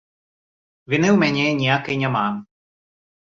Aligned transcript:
Віны 0.93 1.09
ў 1.15 1.17
мяне 1.25 1.45
ніякай 1.59 1.95
няма. 2.05 2.25